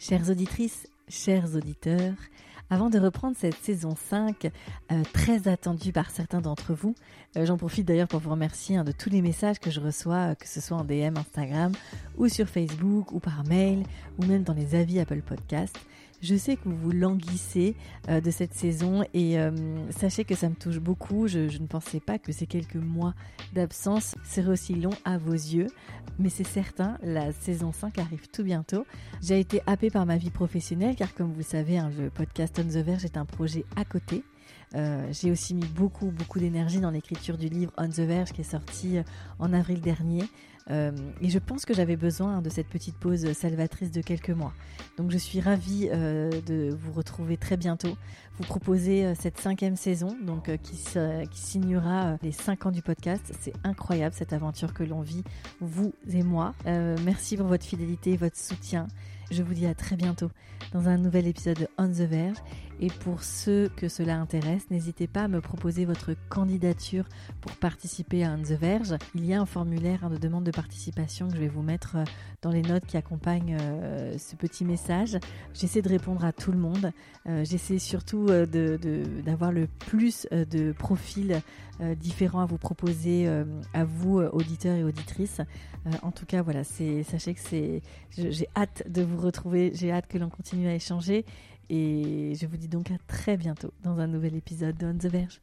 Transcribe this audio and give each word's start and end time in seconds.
Chères 0.00 0.30
auditrices, 0.30 0.86
chers 1.08 1.56
auditeurs, 1.56 2.14
avant 2.70 2.90
de 2.90 2.98
reprendre 2.98 3.34
cette 3.36 3.56
saison 3.56 3.94
5, 3.96 4.50
euh, 4.92 5.02
très 5.12 5.48
attendue 5.48 5.92
par 5.92 6.10
certains 6.10 6.40
d'entre 6.40 6.74
vous, 6.74 6.94
euh, 7.36 7.46
j'en 7.46 7.56
profite 7.56 7.86
d'ailleurs 7.86 8.08
pour 8.08 8.20
vous 8.20 8.30
remercier 8.30 8.76
hein, 8.76 8.84
de 8.84 8.92
tous 8.92 9.08
les 9.08 9.22
messages 9.22 9.58
que 9.58 9.70
je 9.70 9.80
reçois, 9.80 10.32
euh, 10.32 10.34
que 10.34 10.46
ce 10.46 10.60
soit 10.60 10.76
en 10.76 10.84
DM 10.84 11.16
Instagram 11.16 11.72
ou 12.18 12.28
sur 12.28 12.46
Facebook 12.46 13.12
ou 13.12 13.20
par 13.20 13.44
mail 13.44 13.84
ou 14.18 14.26
même 14.26 14.42
dans 14.42 14.52
les 14.52 14.74
avis 14.74 15.00
Apple 15.00 15.22
Podcast. 15.22 15.74
Je 16.20 16.34
sais 16.34 16.56
que 16.56 16.68
vous 16.68 16.76
vous 16.76 16.90
languissez 16.90 17.76
de 18.08 18.30
cette 18.32 18.52
saison 18.52 19.04
et 19.14 19.36
sachez 19.90 20.24
que 20.24 20.34
ça 20.34 20.48
me 20.48 20.56
touche 20.56 20.80
beaucoup. 20.80 21.28
Je, 21.28 21.46
je 21.46 21.58
ne 21.58 21.68
pensais 21.68 22.00
pas 22.00 22.18
que 22.18 22.32
ces 22.32 22.48
quelques 22.48 22.74
mois 22.74 23.14
d'absence 23.52 24.16
seraient 24.24 24.50
aussi 24.50 24.74
longs 24.74 24.96
à 25.04 25.16
vos 25.16 25.32
yeux, 25.32 25.68
mais 26.18 26.28
c'est 26.28 26.46
certain, 26.46 26.98
la 27.02 27.32
saison 27.32 27.72
5 27.72 27.98
arrive 27.98 28.26
tout 28.32 28.42
bientôt. 28.42 28.84
J'ai 29.22 29.38
été 29.38 29.62
happée 29.66 29.90
par 29.90 30.04
ma 30.06 30.16
vie 30.16 30.30
professionnelle 30.30 30.96
car 30.96 31.14
comme 31.14 31.30
vous 31.30 31.38
le 31.38 31.44
savez, 31.44 31.78
hein, 31.78 31.92
le 31.96 32.10
podcast 32.10 32.57
On 32.58 32.64
the 32.64 32.84
Verge 32.84 33.04
est 33.04 33.16
un 33.16 33.24
projet 33.24 33.64
à 33.76 33.84
côté. 33.84 34.24
Euh, 34.74 35.08
j'ai 35.12 35.30
aussi 35.30 35.54
mis 35.54 35.66
beaucoup, 35.66 36.10
beaucoup 36.10 36.40
d'énergie 36.40 36.80
dans 36.80 36.90
l'écriture 36.90 37.38
du 37.38 37.48
livre 37.48 37.72
On 37.78 37.88
the 37.88 38.00
Verge 38.00 38.32
qui 38.32 38.40
est 38.40 38.50
sorti 38.50 38.98
en 39.38 39.52
avril 39.52 39.80
dernier. 39.80 40.24
Euh, 40.70 40.92
et 41.20 41.30
je 41.30 41.38
pense 41.38 41.64
que 41.64 41.74
j'avais 41.74 41.96
besoin 41.96 42.42
de 42.42 42.50
cette 42.50 42.68
petite 42.68 42.96
pause 42.96 43.32
salvatrice 43.32 43.90
de 43.90 44.02
quelques 44.02 44.30
mois. 44.30 44.52
Donc 44.96 45.10
je 45.10 45.18
suis 45.18 45.40
ravie 45.40 45.88
euh, 45.90 46.30
de 46.46 46.76
vous 46.78 46.92
retrouver 46.92 47.36
très 47.36 47.56
bientôt. 47.56 47.96
Vous 48.38 48.44
proposer 48.44 49.04
euh, 49.04 49.14
cette 49.18 49.38
cinquième 49.38 49.76
saison, 49.76 50.16
donc 50.22 50.50
qui, 50.62 50.76
qui 51.30 51.40
signera 51.40 52.16
les 52.22 52.32
cinq 52.32 52.66
ans 52.66 52.70
du 52.70 52.82
podcast. 52.82 53.32
C'est 53.40 53.54
incroyable 53.64 54.14
cette 54.14 54.32
aventure 54.32 54.74
que 54.74 54.84
l'on 54.84 55.00
vit, 55.00 55.24
vous 55.60 55.92
et 56.12 56.22
moi. 56.22 56.54
Merci 56.66 57.36
pour 57.36 57.46
votre 57.46 57.64
fidélité 57.64 58.16
votre 58.16 58.36
soutien. 58.36 58.86
Je 59.30 59.42
vous 59.42 59.52
dis 59.52 59.66
à 59.66 59.74
très 59.74 59.96
bientôt 59.96 60.30
dans 60.72 60.88
un 60.88 60.96
nouvel 60.96 61.26
épisode 61.26 61.58
de 61.58 61.68
On 61.76 61.88
the 61.88 62.08
Verge. 62.08 62.38
Et 62.80 62.88
pour 62.88 63.24
ceux 63.24 63.68
que 63.76 63.88
cela 63.88 64.18
intéresse, 64.18 64.70
n'hésitez 64.70 65.06
pas 65.06 65.24
à 65.24 65.28
me 65.28 65.40
proposer 65.40 65.84
votre 65.84 66.14
candidature 66.28 67.04
pour 67.40 67.52
participer 67.52 68.24
à 68.24 68.30
On 68.30 68.38
the 68.38 68.52
Verge. 68.52 68.94
Il 69.14 69.26
y 69.26 69.34
a 69.34 69.40
un 69.40 69.46
formulaire 69.46 70.04
hein, 70.04 70.10
de 70.10 70.16
demande 70.16 70.44
de 70.44 70.50
participation 70.58 71.28
que 71.28 71.36
je 71.36 71.40
vais 71.40 71.48
vous 71.48 71.62
mettre 71.62 71.96
euh, 71.96 72.04
dans 72.42 72.50
les 72.50 72.62
notes 72.62 72.84
qui 72.84 72.96
accompagnent 72.96 73.56
euh, 73.60 74.18
ce 74.18 74.34
petit 74.34 74.64
message. 74.64 75.16
J'essaie 75.54 75.82
de 75.82 75.88
répondre 75.88 76.24
à 76.24 76.32
tout 76.32 76.50
le 76.50 76.58
monde. 76.58 76.90
Euh, 77.28 77.44
J'essaie 77.44 77.78
surtout 77.78 78.26
d'avoir 78.26 79.52
le 79.52 79.68
plus 79.68 80.26
de 80.30 80.72
profils 80.72 81.40
différents 81.96 82.40
à 82.40 82.46
vous 82.46 82.58
proposer, 82.58 83.28
à 83.72 83.84
vous, 83.84 84.18
auditeurs 84.18 84.76
et 84.76 84.82
auditrices. 84.82 85.40
En 86.02 86.10
tout 86.10 86.26
cas, 86.26 86.42
voilà, 86.42 86.64
sachez 86.64 87.04
que 87.34 87.80
j'ai 88.16 88.48
hâte 88.56 88.82
de 88.88 89.02
vous 89.02 89.20
retrouver, 89.20 89.70
j'ai 89.74 89.92
hâte 89.92 90.08
que 90.08 90.18
l'on 90.18 90.28
continue 90.28 90.66
à 90.66 90.74
échanger. 90.74 91.24
Et 91.70 92.34
je 92.34 92.46
vous 92.46 92.56
dis 92.56 92.68
donc 92.68 92.90
à 92.90 92.98
très 93.06 93.36
bientôt 93.36 93.72
dans 93.82 94.00
un 94.00 94.06
nouvel 94.06 94.34
épisode 94.34 94.76
de 94.76 94.86
On 94.86 94.98
the 94.98 95.06
Verge. 95.06 95.40